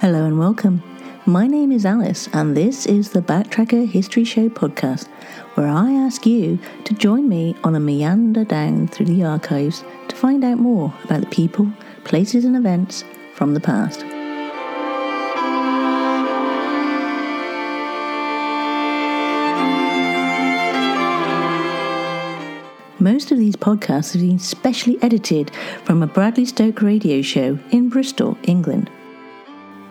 [0.00, 0.80] Hello and welcome.
[1.26, 5.08] My name is Alice, and this is the Backtracker History Show podcast,
[5.54, 10.14] where I ask you to join me on a meander down through the archives to
[10.14, 11.68] find out more about the people,
[12.04, 13.02] places, and events
[13.34, 14.04] from the past.
[23.00, 25.50] Most of these podcasts have been specially edited
[25.82, 28.92] from a Bradley Stoke radio show in Bristol, England.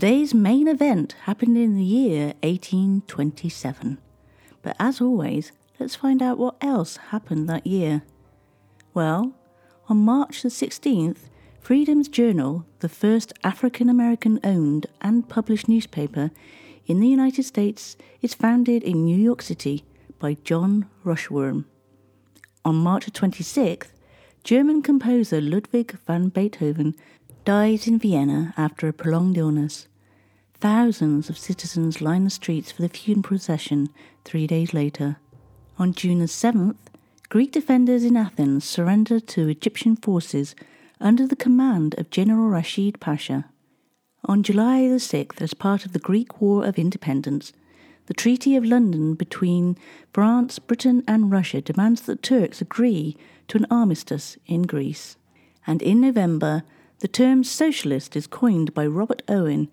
[0.00, 3.98] Today's main event happened in the year 1827.
[4.62, 8.00] But as always, let's find out what else happened that year.
[8.94, 9.34] Well,
[9.90, 11.28] on March the 16th,
[11.60, 16.30] Freedom's Journal, the first African American owned and published newspaper
[16.86, 19.84] in the United States, is founded in New York City
[20.18, 21.66] by John Russwurm.
[22.64, 23.88] On March the 26th,
[24.44, 26.94] German composer Ludwig van Beethoven
[27.44, 29.88] dies in Vienna after a prolonged illness.
[30.60, 33.88] Thousands of citizens lined the streets for the funeral procession
[34.26, 35.16] three days later.
[35.78, 36.76] On June the 7th,
[37.30, 40.54] Greek defenders in Athens surrendered to Egyptian forces
[41.00, 43.46] under the command of General Rashid Pasha.
[44.26, 47.54] On July the 6th, as part of the Greek War of Independence,
[48.04, 49.78] the Treaty of London between
[50.12, 53.16] France, Britain, and Russia demands that Turks agree
[53.48, 55.16] to an armistice in Greece.
[55.66, 56.64] And in November,
[56.98, 59.70] the term socialist is coined by Robert Owen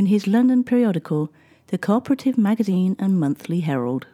[0.00, 1.30] in his London periodical,
[1.66, 4.06] the Cooperative Magazine and Monthly Herald.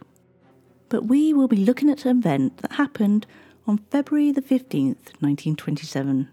[0.89, 3.25] But we will be looking at an event that happened
[3.69, 6.29] on February the 15th, 1927.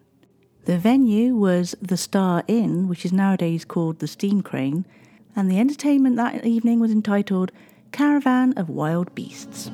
[0.66, 4.88] The venue was the Star Inn, which is nowadays called the Steam Crane,
[5.36, 7.52] and the entertainment that evening was entitled
[7.92, 9.69] Caravan of Wild Beasts.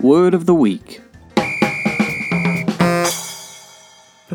[0.00, 1.02] Word of the week.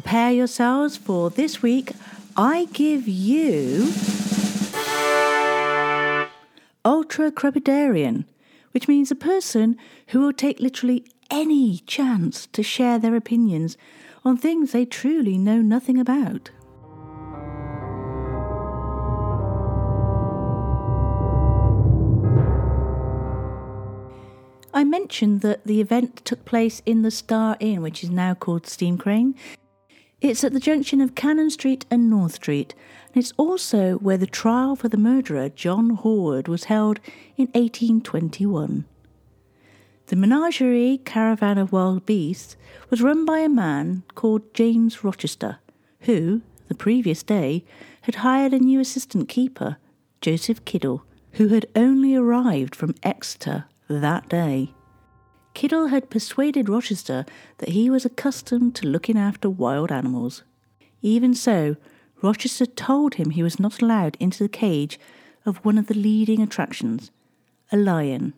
[0.03, 1.93] Prepare yourselves for this week.
[2.35, 3.93] I give you
[6.83, 8.25] ultra crepidarian,
[8.71, 9.77] which means a person
[10.07, 13.77] who will take literally any chance to share their opinions
[14.25, 16.51] on things they truly know nothing about.
[24.73, 28.67] I mentioned that the event took place in the Star Inn, which is now called
[28.67, 29.33] Steam Crane.
[30.23, 32.73] It's at the junction of Cannon Street and North Street,
[33.13, 37.01] and it's also where the trial for the murderer John Horwood was held
[37.35, 38.85] in 1821.
[40.05, 42.55] The menagerie Caravan of Wild Beasts
[42.89, 45.57] was run by a man called James Rochester,
[46.03, 47.65] who, the previous day,
[48.03, 49.75] had hired a new assistant keeper,
[50.21, 54.73] Joseph Kiddle, who had only arrived from Exeter that day.
[55.53, 57.25] Kiddle had persuaded Rochester
[57.59, 60.43] that he was accustomed to looking after wild animals.
[61.01, 61.75] Even so,
[62.21, 64.99] Rochester told him he was not allowed into the cage
[65.45, 67.11] of one of the leading attractions,
[67.71, 68.33] a lion.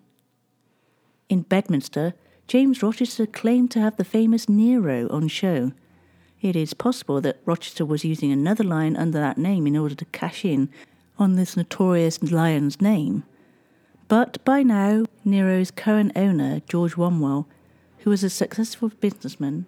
[1.29, 2.13] In Bedminster,
[2.47, 5.71] James Rochester claimed to have the famous Nero on show.
[6.41, 10.05] It is possible that Rochester was using another lion under that name in order to
[10.05, 10.69] cash in
[11.17, 13.23] on this notorious lion's name.
[14.07, 17.47] But by now, Nero's current owner, George Wombwell,
[17.99, 19.65] who was a successful businessman,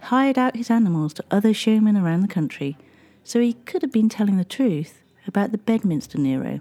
[0.00, 2.78] hired out his animals to other showmen around the country,
[3.24, 6.60] so he could have been telling the truth about the Bedminster Nero.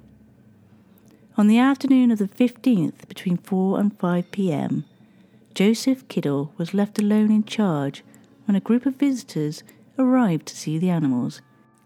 [1.37, 4.83] On the afternoon of the 15th, between 4 and 5 pm,
[5.55, 8.03] Joseph Kiddle was left alone in charge
[8.45, 9.63] when a group of visitors
[9.97, 11.41] arrived to see the animals.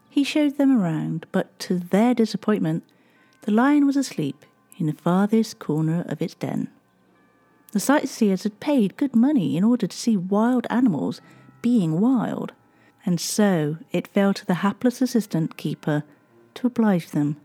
[0.09, 2.83] He showed them around, but to their disappointment,
[3.41, 4.45] the lion was asleep
[4.77, 6.69] in the farthest corner of its den.
[7.71, 11.21] The sightseers had paid good money in order to see wild animals
[11.61, 12.53] being wild,
[13.05, 16.03] and so it fell to the hapless assistant keeper
[16.55, 17.37] to oblige them.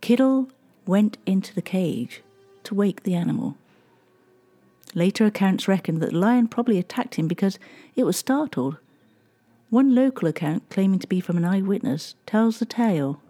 [0.00, 0.48] Kiddle
[0.86, 2.22] went into the cage
[2.64, 3.56] to wake the animal.
[4.94, 7.58] Later accounts reckon that the lion probably attacked him because
[7.96, 8.76] it was startled.
[9.70, 13.20] One local account, claiming to be from an eyewitness, tells the tale.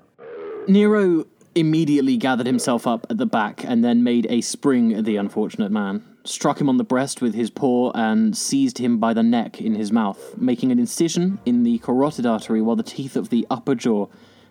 [0.67, 5.17] Nero immediately gathered himself up at the back and then made a spring at the
[5.17, 9.23] unfortunate man, struck him on the breast with his paw, and seized him by the
[9.23, 13.29] neck in his mouth, making an incision in the carotid artery while the teeth of
[13.29, 14.07] the upper jaw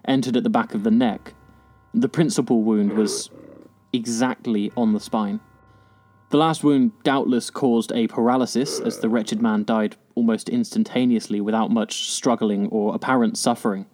[0.06, 1.34] entered at the back of the neck.
[1.94, 3.30] The principal wound was
[3.94, 5.40] exactly on the spine.
[6.30, 11.72] The last wound doubtless caused a paralysis, as the wretched man died almost instantaneously without
[11.72, 13.86] much struggling or apparent suffering.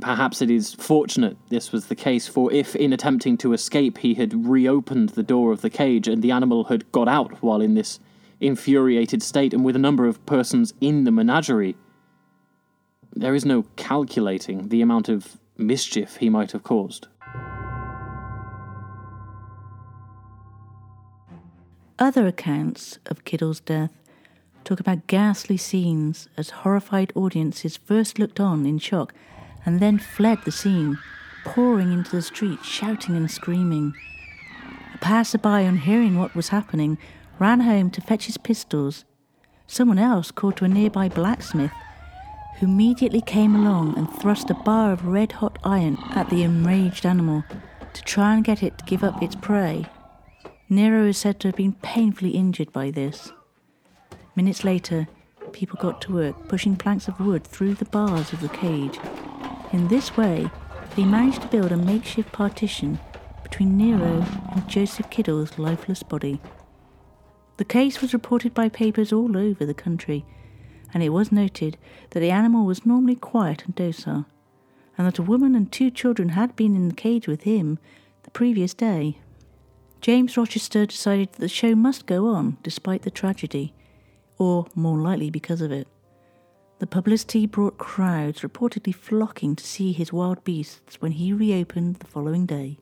[0.00, 4.14] Perhaps it is fortunate this was the case, for if in attempting to escape he
[4.14, 7.74] had reopened the door of the cage and the animal had got out while in
[7.74, 8.00] this
[8.40, 11.76] infuriated state and with a number of persons in the menagerie,
[13.14, 17.06] there is no calculating the amount of mischief he might have caused.
[21.98, 23.92] Other accounts of Kiddle's death
[24.64, 29.14] talk about ghastly scenes as horrified audiences first looked on in shock
[29.66, 30.98] and then fled the scene,
[31.44, 33.94] pouring into the street, shouting and screaming.
[34.94, 36.98] A passerby, on hearing what was happening,
[37.38, 39.04] ran home to fetch his pistols.
[39.66, 41.72] Someone else called to a nearby blacksmith,
[42.58, 47.04] who immediately came along and thrust a bar of red hot iron at the enraged
[47.04, 47.44] animal
[47.92, 49.86] to try and get it to give up its prey.
[50.68, 53.32] Nero is said to have been painfully injured by this.
[54.36, 55.08] Minutes later,
[55.52, 58.98] people got to work pushing planks of wood through the bars of the cage
[59.74, 60.48] in this way,
[60.94, 63.00] they managed to build a makeshift partition
[63.42, 66.40] between Nero and Joseph Kiddle's lifeless body.
[67.56, 70.24] The case was reported by papers all over the country,
[70.92, 71.76] and it was noted
[72.10, 74.26] that the animal was normally quiet and docile,
[74.96, 77.80] and that a woman and two children had been in the cage with him
[78.22, 79.18] the previous day.
[80.00, 83.74] James Rochester decided that the show must go on despite the tragedy,
[84.38, 85.88] or more likely because of it.
[86.84, 92.06] The publicity brought crowds reportedly flocking to see his wild beasts when he reopened the
[92.06, 92.78] following day.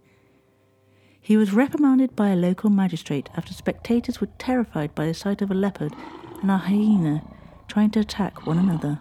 [1.21, 5.53] He was reprimanded by a local magistrate after spectators were terrified by the sight of
[5.53, 5.95] a leopard
[6.41, 7.23] and a hyena
[7.69, 8.99] trying to attack one another.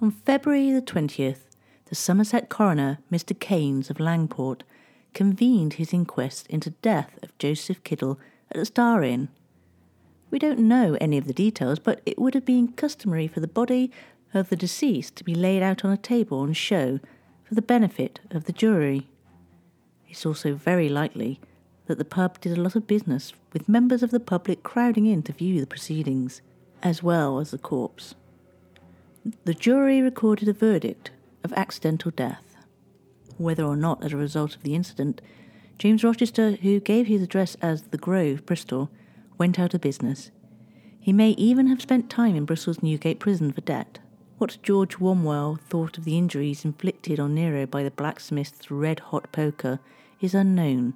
[0.00, 1.50] On February the 20th,
[1.84, 3.38] the Somerset coroner, Mr.
[3.38, 4.62] Keynes of Langport,
[5.16, 8.20] convened his inquest into death of Joseph Kiddle
[8.50, 9.30] at the Star Inn.
[10.30, 13.48] We don't know any of the details, but it would have been customary for the
[13.48, 13.90] body
[14.34, 17.00] of the deceased to be laid out on a table and show
[17.44, 19.08] for the benefit of the jury.
[20.06, 21.40] It's also very likely
[21.86, 25.22] that the pub did a lot of business with members of the public crowding in
[25.22, 26.42] to view the proceedings,
[26.82, 28.14] as well as the corpse.
[29.46, 31.10] The jury recorded a verdict
[31.42, 32.45] of accidental death
[33.38, 35.20] whether or not as a result of the incident,
[35.78, 38.90] James Rochester, who gave his address as The Grove, Bristol,
[39.38, 40.30] went out of business.
[40.98, 43.98] He may even have spent time in Bristol's Newgate prison for debt.
[44.38, 49.30] What George Wombwell thought of the injuries inflicted on Nero by the blacksmith's red hot
[49.32, 49.78] poker
[50.20, 50.94] is unknown,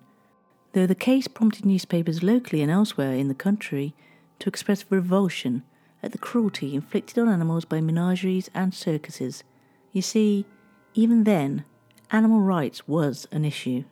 [0.73, 3.95] though the case prompted newspapers locally and elsewhere in the country
[4.39, 5.63] to express revulsion
[6.03, 9.45] at the cruelty inflicted on animals by menageries and circuses.
[9.93, 10.47] You see,
[10.95, 11.65] even then,
[12.13, 13.85] animal rights was an issue.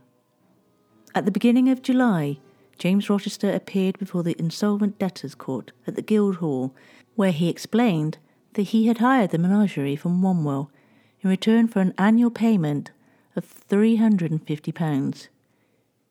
[1.15, 2.39] At the beginning of July,
[2.79, 6.75] James Rochester appeared before the Insolvent Debtors Court at the Guildhall,
[7.17, 8.19] where he explained
[8.55, 10.71] that he had hired the menagerie from Wombwell
[11.21, 12.93] in return for an annual payment
[13.35, 15.29] of £350.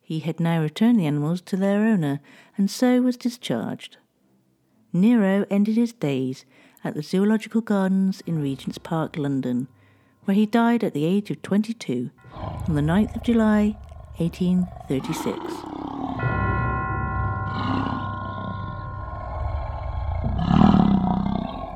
[0.01, 2.19] He had now returned the animals to their owner
[2.57, 3.97] and so was discharged.
[4.93, 6.45] Nero ended his days
[6.83, 9.67] at the Zoological Gardens in Regent's Park, London,
[10.27, 13.77] where he died at the age of 22 on the 9th of July
[14.17, 15.37] 1836.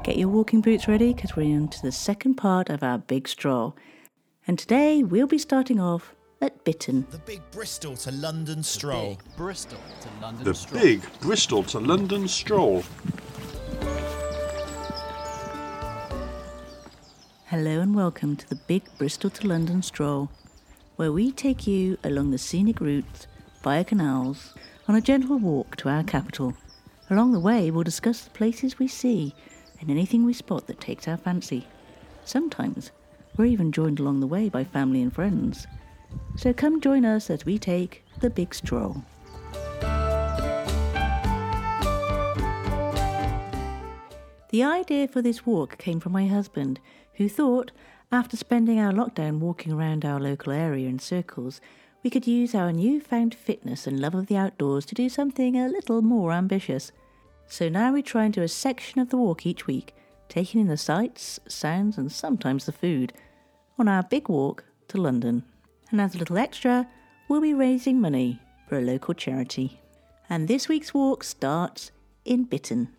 [0.04, 3.76] Get your walking boots ready because we're into the second part of our big stroll.
[4.48, 7.10] And today we'll be starting off at Bitton.
[7.12, 9.10] The big Bristol to London stroll.
[9.12, 10.82] Big Bristol to London The stroll.
[10.82, 12.84] big Bristol to London stroll.
[17.52, 20.32] Hello and welcome to the big Bristol to London stroll,
[20.96, 23.28] where we take you along the scenic routes
[23.62, 24.54] via canals
[24.88, 26.54] on a gentle walk to our capital.
[27.10, 29.36] Along the way, we'll discuss the places we see
[29.82, 31.68] and anything we spot that takes our fancy.
[32.24, 32.92] Sometimes
[33.36, 35.68] we're even joined along the way by family and friends.
[36.38, 39.04] So come join us as we take the big stroll.
[44.52, 46.82] The idea for this walk came from my husband,
[47.14, 47.72] who thought,
[48.12, 51.62] after spending our lockdown walking around our local area in circles,
[52.04, 55.70] we could use our newfound fitness and love of the outdoors to do something a
[55.70, 56.92] little more ambitious.
[57.48, 59.96] So now we try and do a section of the walk each week,
[60.28, 63.14] taking in the sights, sounds, and sometimes the food
[63.80, 65.44] on our big walk to London.
[65.92, 66.90] And as a little extra,
[67.30, 69.80] we'll be raising money for a local charity.
[70.30, 71.92] And this week's walk starts
[72.26, 72.90] in Bitton.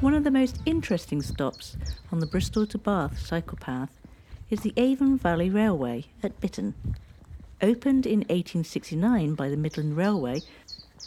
[0.00, 1.76] One of the most interesting stops
[2.10, 3.90] on the Bristol to Bath cycle path
[4.48, 6.72] is the Avon Valley Railway at Bitton.
[7.60, 10.40] Opened in 1869 by the Midland Railway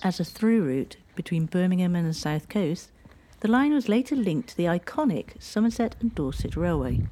[0.04, 2.92] as a through route between Birmingham and the south coast,
[3.40, 7.08] the line was later linked to the iconic Somerset and Dorset Railway.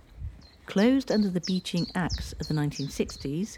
[0.68, 3.58] Closed under the Beeching Acts of the 1960s,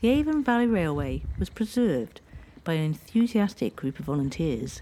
[0.00, 2.22] the Avon Valley Railway was preserved
[2.64, 4.80] by an enthusiastic group of volunteers.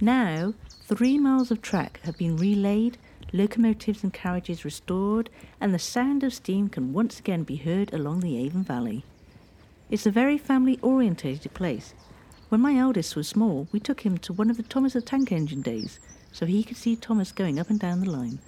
[0.00, 0.54] Now,
[0.86, 2.98] three miles of track have been relaid,
[3.32, 8.20] locomotives and carriages restored, and the sound of steam can once again be heard along
[8.20, 9.02] the Avon Valley.
[9.90, 11.94] It's a very family orientated place.
[12.50, 15.32] When my eldest was small, we took him to one of the Thomas the Tank
[15.32, 15.98] Engine days
[16.32, 18.38] so he could see Thomas going up and down the line.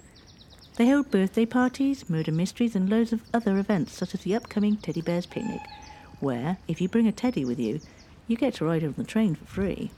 [0.75, 4.77] They hold birthday parties, murder mysteries, and loads of other events, such as the upcoming
[4.77, 5.61] Teddy Bears Picnic,
[6.19, 7.79] where, if you bring a teddy with you,
[8.27, 9.89] you get to ride on the train for free.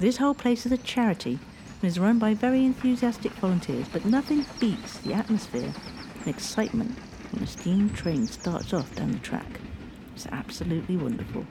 [0.00, 1.38] This whole place is a charity
[1.82, 5.74] and is run by very enthusiastic volunteers, but nothing beats the atmosphere
[6.20, 6.96] and excitement
[7.32, 9.60] when a steam train starts off down the track.
[10.14, 11.44] It's absolutely wonderful.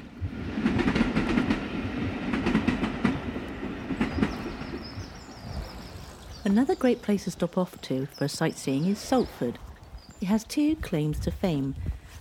[6.46, 9.56] Another great place to stop off to for sightseeing is Saltford.
[10.22, 11.76] It has two claims to fame,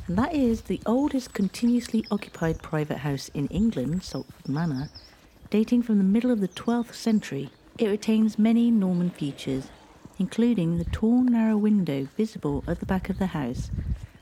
[0.08, 4.90] and that is the oldest continuously occupied private house in England, Saltford Manor,
[5.48, 7.50] dating from the middle of the 12th century.
[7.80, 9.68] It retains many Norman features,
[10.18, 13.70] including the tall, narrow window visible at the back of the house,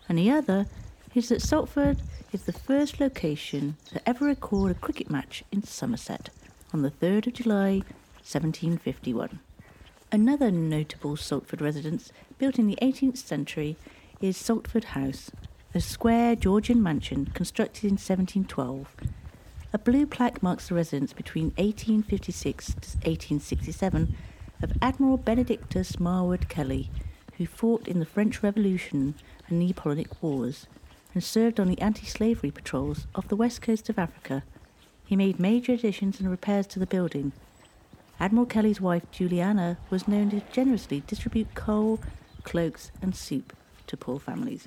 [0.09, 0.67] and the other
[1.13, 1.99] is that Saltford
[2.31, 6.31] is the first location to ever record a cricket match in Somerset
[6.73, 7.83] on the 3rd of July
[8.23, 9.41] 1751.
[10.13, 13.77] Another notable Saltford residence, built in the 18th century,
[14.21, 15.33] is Saltford House,
[15.75, 18.87] a square Georgian mansion constructed in 1712.
[19.71, 24.17] A blue plaque marks the residence between 1856 to 1867
[24.63, 26.91] of Admiral Benedictus Marwood Kelly,
[27.37, 29.15] who fought in the French Revolution
[29.47, 30.67] and Napoleonic Wars
[31.13, 34.43] and served on the anti slavery patrols off the west coast of Africa.
[35.05, 37.33] He made major additions and repairs to the building
[38.19, 42.01] Admiral Kelly's wife, Juliana, was known to generously distribute coal,
[42.43, 43.55] cloaks, and soup
[43.87, 44.67] to poor families.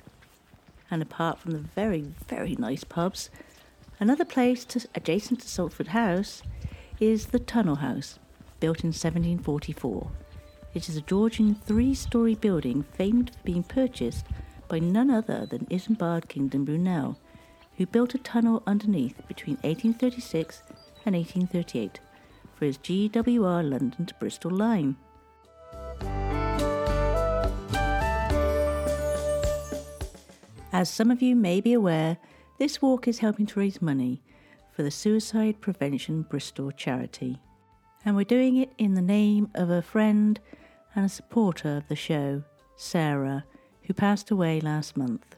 [0.89, 3.29] And apart from the very, very nice pubs,
[4.01, 6.41] another place to, adjacent to Saltford House
[6.99, 8.17] is the Tunnel House,
[8.59, 10.11] built in 1744.
[10.73, 14.25] It is a Georgian three story building famed for being purchased
[14.67, 17.19] by none other than Isambard Kingdom Brunel,
[17.77, 20.63] who built a tunnel underneath between 1836
[21.05, 21.99] and 1838
[22.55, 24.95] for his GWR London to Bristol line.
[30.73, 32.17] As some of you may be aware,
[32.61, 34.21] this walk is helping to raise money
[34.71, 37.39] for the Suicide Prevention Bristol charity.
[38.05, 40.39] And we're doing it in the name of a friend
[40.93, 42.43] and a supporter of the show,
[42.75, 43.45] Sarah,
[43.81, 45.35] who passed away last month.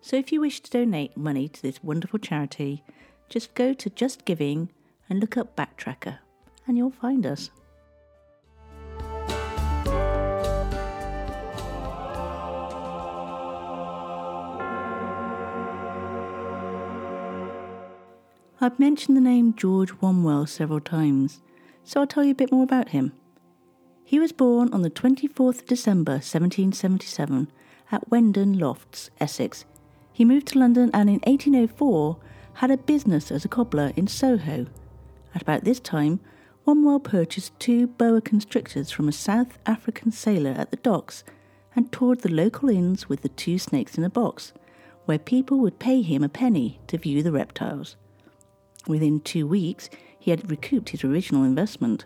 [0.00, 2.82] So if you wish to donate money to this wonderful charity,
[3.28, 4.68] just go to Just Giving
[5.08, 6.18] and look up Backtracker
[6.66, 7.52] and you'll find us.
[18.64, 21.42] I've mentioned the name George Wombwell several times,
[21.84, 23.12] so I'll tell you a bit more about him.
[24.02, 27.52] He was born on the 24th December 1777
[27.92, 29.66] at Wendon Lofts, Essex.
[30.14, 32.16] He moved to London and in 1804
[32.54, 34.64] had a business as a cobbler in Soho.
[35.34, 36.20] At about this time,
[36.64, 41.22] Wombwell purchased two boa constrictors from a South African sailor at the docks
[41.76, 44.54] and toured the local inns with the two snakes in a box,
[45.04, 47.96] where people would pay him a penny to view the reptiles.
[48.86, 49.88] Within two weeks,
[50.18, 52.04] he had recouped his original investment.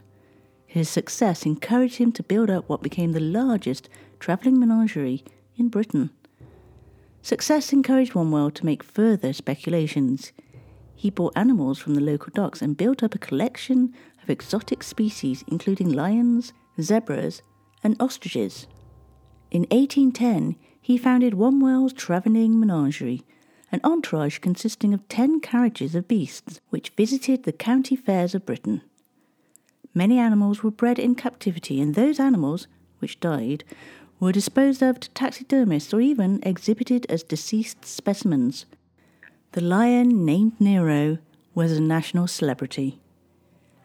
[0.67, 3.89] His success encouraged him to build up what became the largest
[4.21, 5.25] travelling menagerie
[5.57, 6.11] in Britain.
[7.23, 10.33] Success encouraged Wombwell to make further speculations.
[10.95, 15.45] He bought animals from the local docks and built up a collection of exotic species
[15.47, 17.43] including lions, zebras,
[17.83, 18.67] and ostriches.
[19.51, 23.23] In 1810, he founded Wombwell's Travelling Menagerie,
[23.71, 28.83] an entourage consisting of ten carriages of beasts which visited the county fairs of Britain.
[29.95, 32.67] Many animals were bred in captivity, and those animals,
[32.99, 33.65] which died,
[34.21, 38.67] were disposed of to taxidermists or even exhibited as deceased specimens.
[39.53, 41.19] The lion named Nero
[41.55, 43.01] was a national celebrity.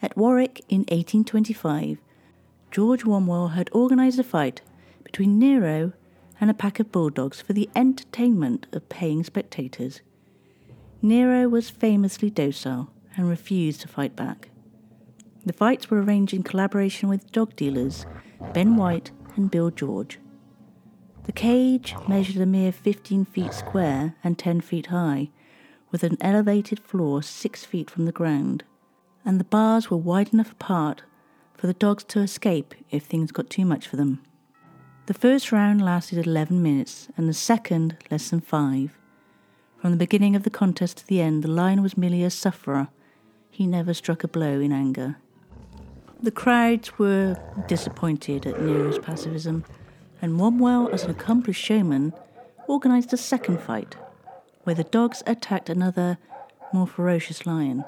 [0.01, 1.97] At Warwick in 1825,
[2.71, 4.61] George Wombwell had organised a fight
[5.03, 5.93] between Nero
[6.43, 10.01] and a pack of bulldogs for the entertainment of paying spectators.
[11.01, 14.49] Nero was famously docile and refused to fight back.
[15.45, 18.05] The fights were arranged in collaboration with dog dealers
[18.51, 20.19] Ben White and Bill George.
[21.23, 25.29] The cage measured a mere 15 feet square and 10 feet high,
[25.91, 28.65] with an elevated floor 6 feet from the ground,
[29.23, 31.03] and the bars were wide enough apart
[31.53, 34.21] for the dogs to escape if things got too much for them.
[35.05, 38.97] The first round lasted 11 minutes and the second less than five.
[39.77, 42.87] From the beginning of the contest to the end, the lion was merely a sufferer.
[43.51, 45.17] He never struck a blow in anger.
[46.21, 49.65] The crowds were disappointed at Nero's pacifism,
[50.21, 52.13] and Wombwell, as an accomplished showman,
[52.69, 53.97] organised a second fight,
[54.63, 56.17] where the dogs attacked another,
[56.71, 57.83] more ferocious lion.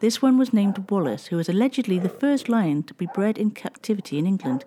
[0.00, 3.50] This one was named Wallace, who was allegedly the first lion to be bred in
[3.50, 4.64] captivity in England,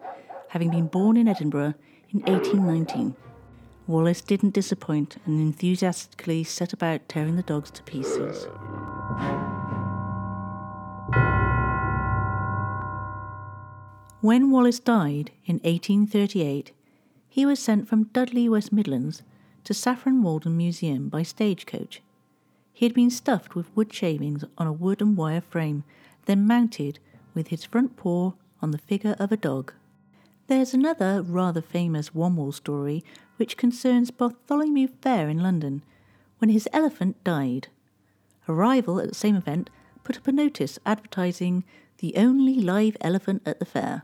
[0.49, 1.73] having been born in Edinburgh
[2.11, 3.15] in 1819.
[3.87, 8.47] Wallace didn't disappoint and enthusiastically set about tearing the dogs to pieces.
[14.19, 16.71] When Wallace died in 1838,
[17.29, 19.21] he was sent from Dudley, West Midlands,
[19.63, 22.01] to Saffron Walden Museum by stagecoach.
[22.73, 25.83] He had been stuffed with wood shavings on a wood and wire frame,
[26.25, 26.99] then mounted
[27.33, 29.73] with his front paw on the figure of a dog.
[30.47, 33.03] There's another rather famous Wombwell story
[33.35, 35.83] which concerns Bartholomew Fair in London,
[36.37, 37.67] when his elephant died.
[38.47, 39.69] A rival at the same event
[40.05, 41.65] put up a notice advertising
[41.97, 44.03] the only live elephant at the fair.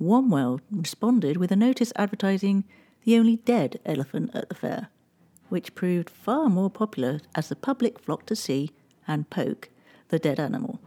[0.00, 2.64] Wombwell responded with a notice advertising
[3.04, 4.88] the only dead elephant at the fair,
[5.48, 8.72] which proved far more popular as the public flocked to see
[9.06, 9.70] and poke
[10.08, 10.80] the dead animal.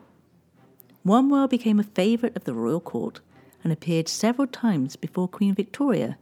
[1.05, 3.21] Wombwell became a favourite of the royal court
[3.63, 6.17] and appeared several times before Queen Victoria.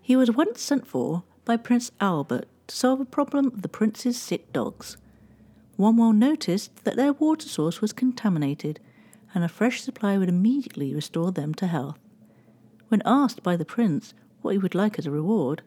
[0.00, 4.20] He was once sent for by Prince Albert to solve a problem of the prince's
[4.20, 4.96] sick dogs.
[5.76, 8.80] Wombwell noticed that their water source was contaminated
[9.34, 11.98] and a fresh supply would immediately restore them to health.
[12.88, 15.62] When asked by the prince what he would like as a reward,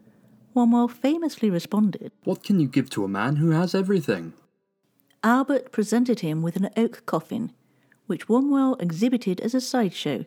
[0.53, 4.33] Wombwell famously responded, What can you give to a man who has everything?
[5.23, 7.51] Albert presented him with an oak coffin,
[8.05, 10.25] which Wombwell exhibited as a sideshow,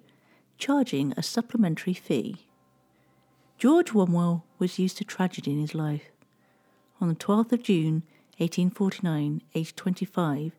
[0.59, 2.37] charging a supplementary fee.
[3.57, 6.11] George Wombwell was used to tragedy in his life.
[7.01, 8.03] On the 12th of June,
[8.39, 10.53] 1849, aged 25,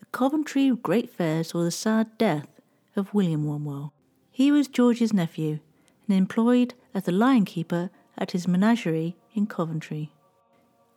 [0.00, 2.48] the Coventry Great Fair saw the sad death
[2.96, 3.92] of William Wombwell.
[4.30, 5.60] He was George's nephew
[6.06, 10.10] and employed as the lion keeper at his menagerie in Coventry.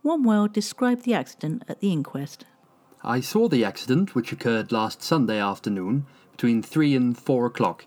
[0.03, 2.45] Wombwell described the accident at the inquest.
[3.03, 7.85] I saw the accident, which occurred last Sunday afternoon, between three and four o'clock.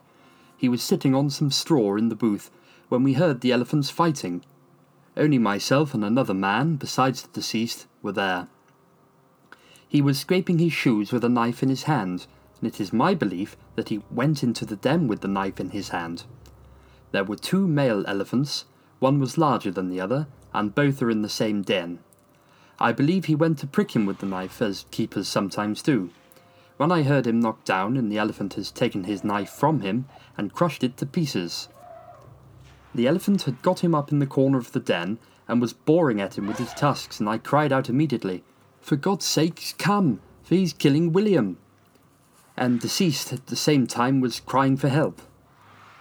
[0.57, 2.51] He was sitting on some straw in the booth
[2.89, 4.45] when we heard the elephants fighting.
[5.17, 8.49] Only myself and another man, besides the deceased, were there.
[9.89, 12.27] He was scraping his shoes with a knife in his hand,
[12.61, 15.71] and it is my belief that he went into the den with the knife in
[15.71, 16.25] his hand.
[17.13, 18.65] There were two male elephants,
[18.99, 22.01] one was larger than the other, and both are in the same den.
[22.81, 26.11] I believe he went to prick him with the knife, as keepers sometimes do.
[26.77, 30.07] When I heard him knocked down, and the elephant has taken his knife from him
[30.37, 31.69] and crushed it to pieces.
[32.95, 36.21] The elephant had got him up in the corner of the den and was boring
[36.21, 38.43] at him with his tusks, and I cried out immediately,
[38.81, 41.59] For God's sake, come, for he's killing William.
[42.57, 45.21] And deceased at the same time was crying for help.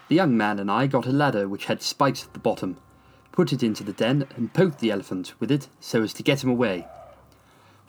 [0.07, 2.77] The young man and I got a ladder which had spikes at the bottom,
[3.31, 6.43] put it into the den, and poked the elephant with it so as to get
[6.43, 6.87] him away.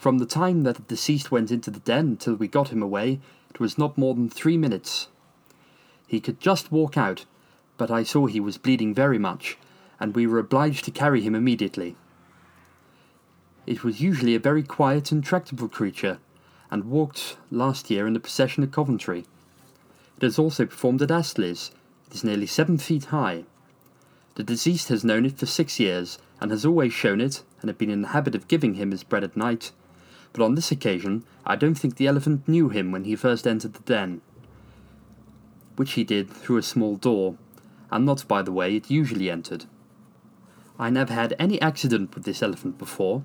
[0.05, 3.21] From the time that the deceased went into the den till we got him away,
[3.49, 5.09] it was not more than three minutes.
[6.07, 7.25] He could just walk out,
[7.79, 9.57] but I saw he was bleeding very much,
[9.99, 11.97] and we were obliged to carry him immediately.
[13.67, 16.19] It was usually a very quiet and tractable creature,
[16.71, 19.25] and walked last year in the procession at Coventry.
[20.19, 21.71] It has also performed at Astley's.
[22.09, 23.45] It is nearly seven feet high.
[24.35, 27.79] The deceased has known it for six years, and has always shown it, and had
[27.79, 29.73] been in the habit of giving him his bread at night.
[30.35, 33.75] But on this occasion, I don't think the elephant knew him when he first entered
[33.75, 34.21] the den,
[35.77, 37.37] which he did through a small door,
[37.91, 39.67] and not by the way it usually entered.
[40.77, 43.23] I never had any accident with this elephant before.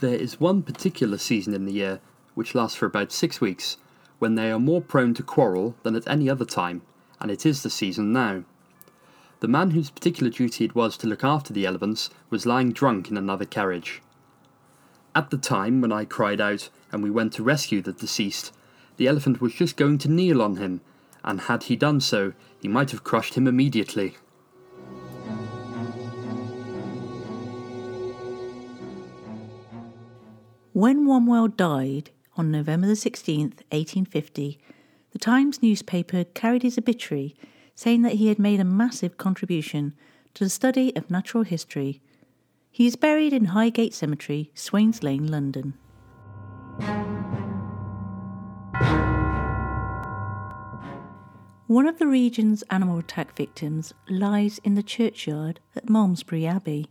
[0.00, 2.00] There is one particular season in the year,
[2.34, 3.78] which lasts for about six weeks,
[4.18, 6.82] when they are more prone to quarrel than at any other time,
[7.20, 8.44] and it is the season now.
[9.40, 13.10] The man whose particular duty it was to look after the elephants was lying drunk
[13.10, 14.02] in another carriage.
[15.16, 18.52] At the time when I cried out and we went to rescue the deceased,
[18.96, 20.80] the elephant was just going to kneel on him,
[21.22, 24.16] and had he done so, he might have crushed him immediately.
[30.72, 34.58] When Wombwell died on November the 16th, 1850,
[35.12, 37.36] the Times newspaper carried his obituary
[37.76, 39.94] saying that he had made a massive contribution
[40.34, 42.00] to the study of natural history.
[42.74, 45.74] He is buried in Highgate Cemetery, Swains Lane, London.
[51.68, 56.88] One of the region's animal attack victims lies in the churchyard at Malmesbury Abbey.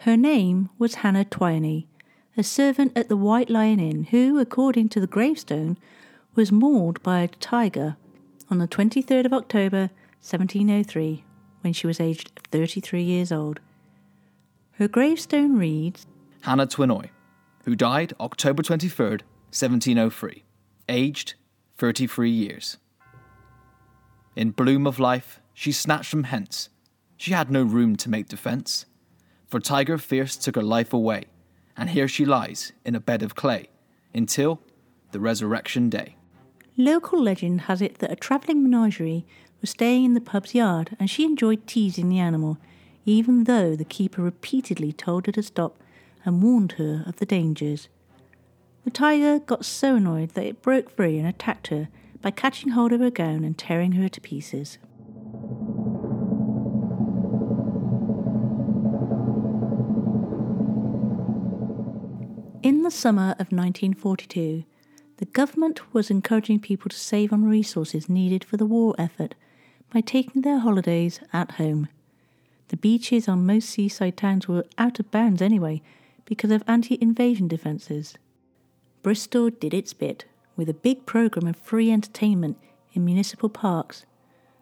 [0.00, 1.86] Her name was Hannah Twynnoy,
[2.36, 5.78] a servant at the White Lion Inn who, according to the gravestone,
[6.34, 7.96] was mauled by a tiger
[8.50, 9.88] on the 23rd of October
[10.20, 11.24] 1703
[11.62, 13.60] when she was aged 33 years old.
[14.80, 16.06] Her gravestone reads
[16.40, 17.10] Hannah Twynnoy,
[17.66, 20.42] who died October 23rd, 1703,
[20.88, 21.34] aged
[21.76, 22.78] 33 years.
[24.34, 26.70] In bloom of life, she snatched from hence.
[27.18, 28.86] She had no room to make defence.
[29.48, 31.24] For tiger fierce took her life away,
[31.76, 33.68] and here she lies in a bed of clay
[34.14, 34.62] until
[35.10, 36.16] the resurrection day.
[36.78, 39.26] Local legend has it that a travelling menagerie
[39.60, 42.56] was staying in the pub's yard and she enjoyed teasing the animal,
[43.10, 45.76] even though the keeper repeatedly told her to stop
[46.24, 47.88] and warned her of the dangers.
[48.84, 51.88] The tiger got so annoyed that it broke free and attacked her
[52.22, 54.78] by catching hold of her gown and tearing her to pieces.
[62.62, 64.62] In the summer of 1942,
[65.16, 69.34] the government was encouraging people to save on resources needed for the war effort
[69.92, 71.88] by taking their holidays at home.
[72.70, 75.82] The beaches on most seaside towns were out of bounds anyway
[76.24, 78.14] because of anti invasion defences.
[79.02, 82.56] Bristol did its bit with a big programme of free entertainment
[82.92, 84.06] in municipal parks.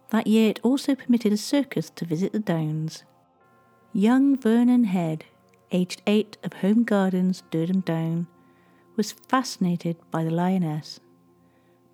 [0.08, 3.04] That year it also permitted a circus to visit the Downs.
[3.92, 5.26] Young Vernon Head,
[5.70, 8.26] aged eight of Home Gardens, Durham Down,
[8.96, 10.98] was fascinated by the lioness.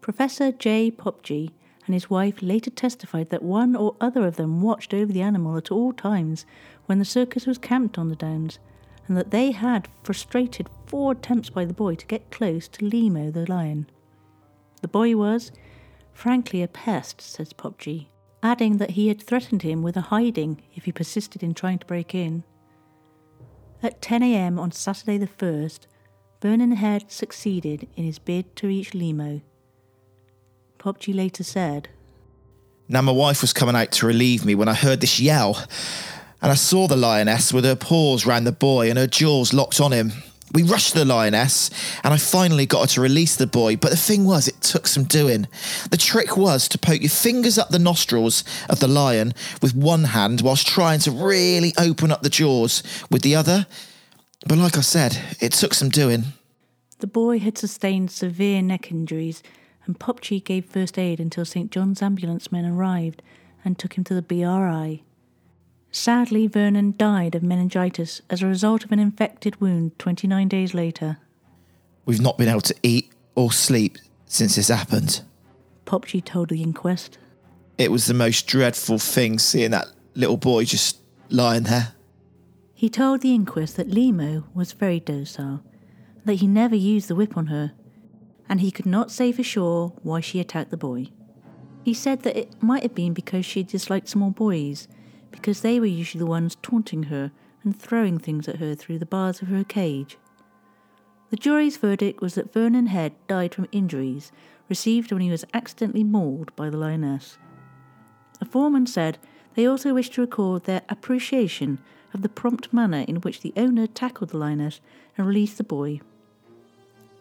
[0.00, 0.92] Professor J.
[0.92, 1.50] Popji
[1.86, 5.56] and his wife later testified that one or other of them watched over the animal
[5.56, 6.46] at all times
[6.86, 8.58] when the circus was camped on the Downs,
[9.06, 13.30] and that they had frustrated four attempts by the boy to get close to Limo
[13.30, 13.86] the lion.
[14.80, 15.52] The boy was,
[16.12, 18.06] frankly, a pest, says Popji,
[18.42, 21.86] adding that he had threatened him with a hiding if he persisted in trying to
[21.86, 22.44] break in.
[23.82, 24.58] At 10 a.m.
[24.58, 25.80] on Saturday the 1st,
[26.40, 29.42] Vernon Head succeeded in his bid to reach Limo.
[30.84, 31.88] Popji later said,
[32.90, 35.56] Now, my wife was coming out to relieve me when I heard this yell,
[36.42, 39.80] and I saw the lioness with her paws round the boy and her jaws locked
[39.80, 40.12] on him.
[40.52, 41.70] We rushed to the lioness,
[42.04, 44.86] and I finally got her to release the boy, but the thing was, it took
[44.86, 45.48] some doing.
[45.90, 50.04] The trick was to poke your fingers up the nostrils of the lion with one
[50.04, 53.66] hand whilst trying to really open up the jaws with the other.
[54.46, 56.24] But like I said, it took some doing.
[56.98, 59.42] The boy had sustained severe neck injuries,
[59.86, 61.70] and Popchi gave first aid until St.
[61.70, 63.22] John's ambulance men arrived
[63.64, 65.02] and took him to the BRI.
[65.90, 71.18] Sadly, Vernon died of meningitis as a result of an infected wound 29 days later.
[72.04, 75.22] We've not been able to eat or sleep since this happened.
[75.86, 77.18] Popchi told the inquest.
[77.78, 81.92] It was the most dreadful thing seeing that little boy just lying there.
[82.74, 85.62] He told the inquest that Limo was very docile,
[86.24, 87.72] that he never used the whip on her,
[88.48, 91.06] and he could not say for sure why she attacked the boy.
[91.82, 94.88] He said that it might have been because she disliked small boys,
[95.30, 99.06] because they were usually the ones taunting her and throwing things at her through the
[99.06, 100.16] bars of her cage.
[101.30, 104.30] The jury's verdict was that Vernon Head died from injuries
[104.68, 107.38] received when he was accidentally mauled by the lioness.
[108.40, 109.18] A foreman said
[109.54, 111.78] they also wished to record their appreciation
[112.12, 114.80] of the prompt manner in which the owner tackled the lioness
[115.16, 116.00] and released the boy.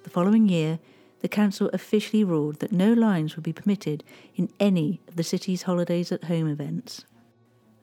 [0.03, 0.79] The following year,
[1.23, 4.03] the council officially ruled that no lions would be permitted
[4.35, 7.05] in any of the city's holidays at home events.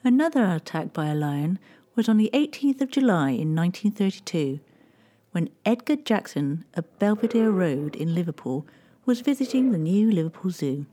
[0.05, 1.59] Another attack by a lion
[1.97, 4.61] was on the 18th of July in 1932,
[5.31, 8.67] when Edgar Jackson of Belvedere Road in Liverpool
[9.07, 10.85] was visiting the new Liverpool Zoo.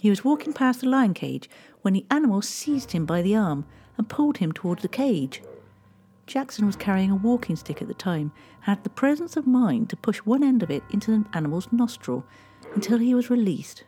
[0.00, 1.50] He was walking past the lion cage
[1.82, 3.66] when the animal seized him by the arm
[3.98, 5.42] and pulled him towards the cage.
[6.28, 9.96] Jackson was carrying a walking stick at the time had the presence of mind to
[9.96, 12.22] push one end of it into the animal's nostril
[12.74, 13.84] until he was released.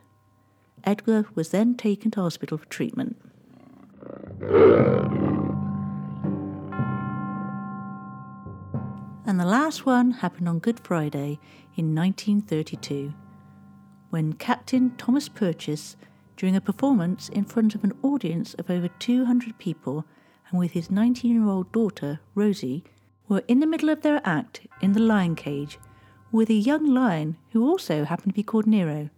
[0.83, 3.19] Edgar was then taken to hospital for treatment.
[9.27, 11.39] And the last one happened on Good Friday
[11.77, 13.13] in 1932
[14.09, 15.97] when Captain Thomas Purchase,
[16.37, 20.07] during a performance in front of an audience of over 200 people
[20.51, 22.85] and with his 19 year old daughter, Rosie,
[23.29, 25.79] were in the middle of their act in the lion cage
[26.33, 29.11] with a young lion who also happened to be called Nero.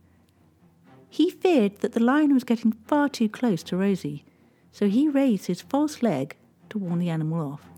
[1.09, 4.25] He feared that the lion was getting far too close to Rosie,
[4.71, 6.37] so he raised his false leg
[6.71, 7.68] to warn the animal off.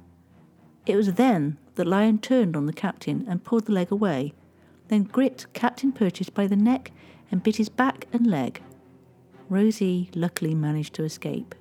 [0.87, 4.35] It was then that the lion turned on the captain and pulled the leg away,
[4.89, 6.93] then gripped Captain Purchase by the neck
[7.31, 8.63] and bit his back and leg.
[9.49, 11.55] Rosie luckily managed to escape.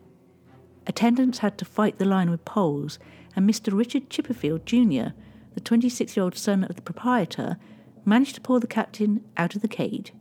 [0.86, 3.00] Attendants had to fight the lion with poles,
[3.36, 3.76] and Mr.
[3.78, 5.14] Richard Chipperfield, Jr.,
[5.54, 7.58] the 26 year old son of the proprietor,
[8.06, 10.14] managed to pull the captain out of the cage.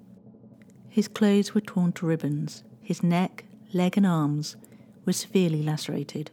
[0.88, 4.56] His clothes were torn to ribbons, his neck, leg, and arms
[5.04, 6.30] were severely lacerated.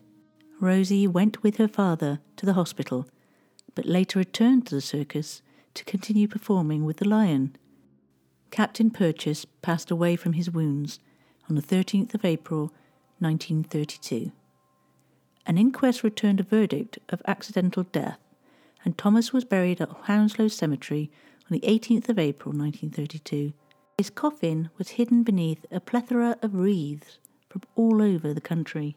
[0.60, 3.08] Rosie went with her father to the hospital,
[3.74, 5.42] but later returned to the circus
[5.74, 7.56] to continue performing with the lion.
[8.52, 11.00] Captain Purchase passed away from his wounds
[11.50, 12.74] on the 13th of April
[13.20, 14.32] 1932.
[15.46, 18.20] An inquest returned a verdict of accidental death,
[18.86, 21.12] and Thomas was buried at Hounslow Cemetery
[21.50, 23.54] on the 18th of April 1932.
[23.98, 27.18] His coffin was hidden beneath a plethora of wreaths
[27.50, 28.96] from all over the country.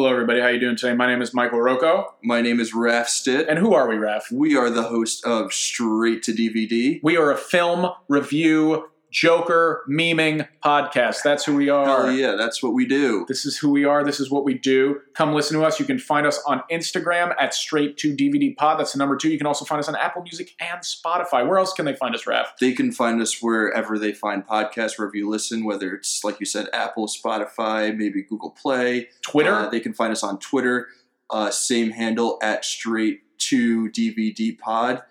[0.00, 0.40] Hello, everybody.
[0.40, 0.94] How you doing today?
[0.94, 2.14] My name is Michael Rocco.
[2.24, 3.46] My name is Raf Stitt.
[3.50, 4.32] And who are we, Raf?
[4.32, 7.00] We are the host of Straight to DVD.
[7.02, 11.22] We are a film review Joker memeing podcast.
[11.22, 12.06] That's who we are.
[12.06, 13.24] Hell yeah, that's what we do.
[13.28, 14.04] This is who we are.
[14.04, 15.00] This is what we do.
[15.14, 15.80] Come listen to us.
[15.80, 18.78] You can find us on Instagram at straight to DVD pod.
[18.78, 19.30] That's the number two.
[19.30, 21.46] You can also find us on Apple Music and Spotify.
[21.46, 22.52] Where else can they find us, Raf?
[22.60, 26.46] They can find us wherever they find podcasts, wherever you listen, whether it's, like you
[26.46, 29.54] said, Apple, Spotify, maybe Google Play, Twitter.
[29.54, 30.88] Uh, they can find us on Twitter.
[31.28, 35.02] Uh, same handle at straight to DVD pod.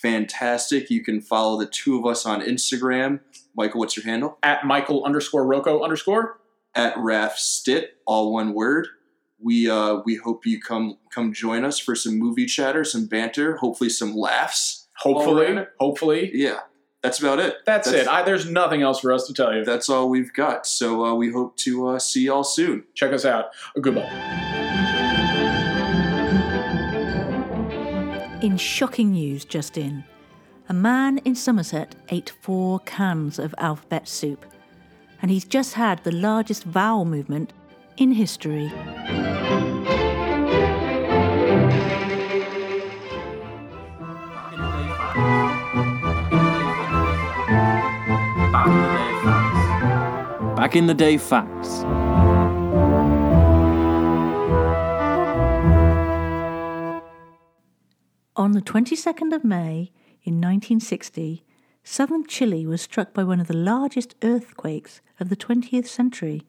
[0.00, 0.90] Fantastic.
[0.90, 3.20] You can follow the two of us on Instagram.
[3.56, 4.38] Michael, what's your handle?
[4.42, 6.38] At Michael underscore Rocco underscore.
[6.74, 8.88] At Raf Stitt, all one word.
[9.40, 13.56] We uh, we hope you come come join us for some movie chatter, some banter,
[13.56, 14.88] hopefully some laughs.
[14.98, 16.30] Hopefully, hopefully.
[16.34, 16.60] Yeah,
[17.02, 17.56] that's about it.
[17.64, 18.08] That's, it.
[18.08, 19.64] I, there's nothing else for us to tell you.
[19.64, 20.66] That's all we've got.
[20.66, 22.84] So uh, we hope to uh, see y'all soon.
[22.94, 23.50] Check us out.
[23.80, 24.57] Goodbye.
[28.48, 30.04] In shocking news just in,
[30.70, 34.46] a man in Somerset ate four cans of alphabet soup,
[35.20, 37.52] and he's just had the largest vowel movement
[37.98, 38.68] in history.
[50.56, 51.84] Back in the day, facts.
[58.38, 59.90] On the 22nd of May
[60.22, 61.42] in 1960,
[61.82, 66.46] southern Chile was struck by one of the largest earthquakes of the 20th century.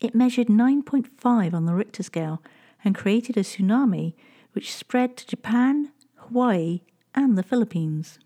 [0.00, 2.42] It measured 9.5 on the Richter scale
[2.82, 4.14] and created a tsunami
[4.50, 6.80] which spread to Japan, Hawaii,
[7.14, 8.18] and the Philippines.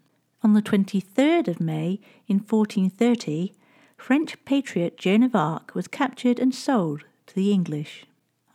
[0.43, 3.53] On the 23rd of May in 1430,
[3.99, 8.07] French patriot Joan of Arc was captured and sold to the English.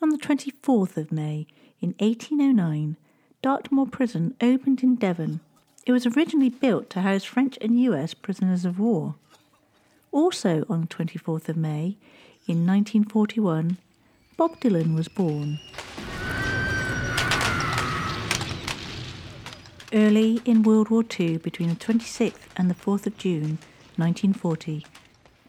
[0.02, 1.46] On the 24th of May
[1.80, 2.98] in 1809,
[3.48, 5.40] Dartmoor Prison opened in Devon.
[5.86, 9.16] It was originally built to house French and US prisoners of war.
[10.12, 11.96] Also on the 24th of May
[12.46, 13.78] in 1941,
[14.36, 15.60] Bob Dylan was born.
[19.94, 23.60] Early in World War II, between the 26th and the 4th of June
[23.96, 24.86] 1940,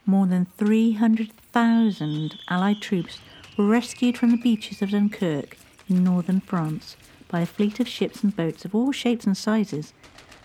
[0.07, 3.19] more than 300,000 Allied troops
[3.57, 5.57] were rescued from the beaches of Dunkirk
[5.89, 6.97] in northern France
[7.29, 9.93] by a fleet of ships and boats of all shapes and sizes,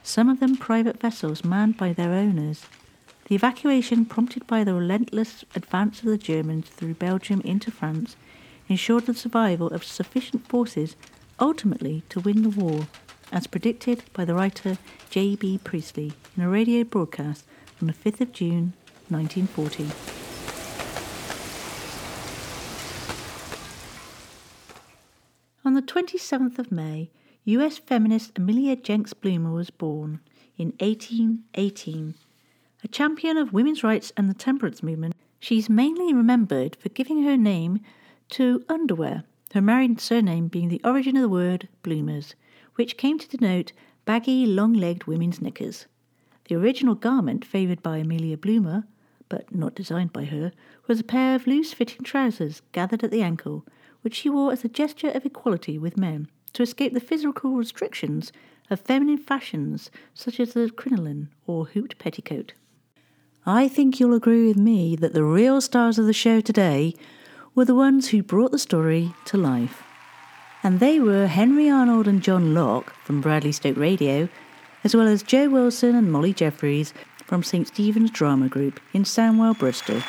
[0.04, 2.66] some of them private vessels manned by their owners.
[3.26, 8.18] The evacuation, prompted by the relentless advance of the Germans through Belgium into France,
[8.68, 10.96] ensured the survival of sufficient forces
[11.40, 12.88] ultimately to win the war,
[13.32, 14.78] as predicted by the writer
[15.10, 15.62] J.B.
[15.64, 17.46] Priestley in a radio broadcast
[17.82, 18.74] on the 5th of June
[19.10, 20.23] 1940.
[25.74, 27.10] On the 27th of May
[27.46, 30.20] US feminist Amelia Jenks Bloomer was born
[30.56, 32.14] in 1818.
[32.84, 37.36] A champion of women's rights and the temperance movement, she's mainly remembered for giving her
[37.36, 37.80] name
[38.30, 39.24] to underwear,
[39.56, 42.36] her married surname being the origin of the word bloomers,
[42.76, 43.72] which came to denote
[44.06, 45.88] baggy, long legged women's knickers.
[46.50, 48.84] The original garment favoured by Amelia Bloomer,
[49.28, 50.52] but not designed by her,
[50.86, 53.66] was a pair of loose fitting trousers gathered at the ankle,
[54.04, 58.32] which she wore as a gesture of equality with men, to escape the physical restrictions
[58.70, 62.54] of feminine fashions such as the crinoline or hooped petticoat.
[63.46, 66.94] I think you'll agree with me that the real stars of the show today
[67.56, 69.84] were the ones who brought the story to life.
[70.64, 74.30] And they were Henry Arnold and John Locke from Bradley Stoke Radio,
[74.86, 76.94] as well as Joe Wilson and Molly Jeffries
[77.26, 80.02] from St Stephen's Drama Group in Sandwell, Bristol.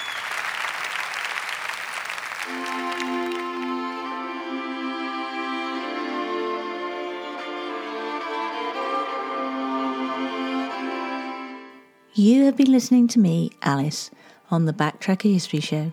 [12.16, 14.08] You have been listening to me, Alice,
[14.48, 15.90] on the Backtracker History Show.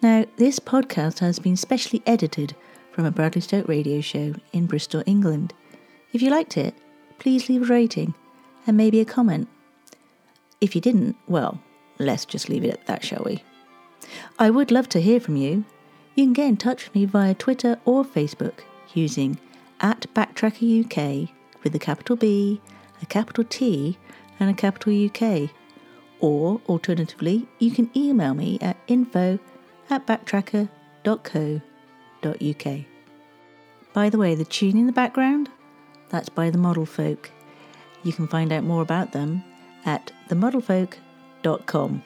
[0.00, 2.54] Now, this podcast has been specially edited
[2.92, 5.52] from a Bradley Stoke radio show in Bristol, England.
[6.12, 6.76] If you liked it,
[7.18, 8.14] please leave a rating
[8.64, 9.48] and maybe a comment.
[10.60, 11.60] If you didn't, well,
[11.98, 13.42] let's just leave it at that, shall we?
[14.38, 15.64] I would love to hear from you.
[16.14, 18.60] You can get in touch with me via Twitter or Facebook
[18.92, 19.40] using
[19.80, 21.28] at Backtracker UK
[21.64, 22.60] with a capital B,
[23.02, 23.98] a capital T,
[24.40, 25.50] and a capital UK.
[26.20, 29.38] Or alternatively, you can email me at info
[29.90, 32.84] at backtracker.co.uk.
[33.92, 35.50] By the way, the tune in the background,
[36.08, 37.30] that's by the Model Folk.
[38.02, 39.44] You can find out more about them
[39.84, 42.02] at themodelfolk.com.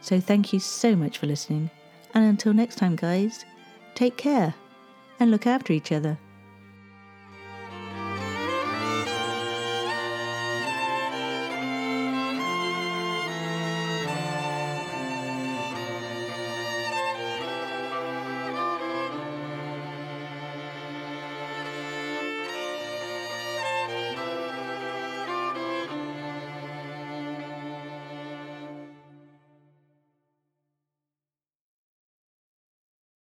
[0.00, 1.70] So thank you so much for listening,
[2.14, 3.44] and until next time, guys,
[3.94, 4.54] take care
[5.18, 6.18] and look after each other.